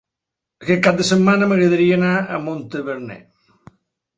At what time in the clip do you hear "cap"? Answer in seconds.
0.87-0.95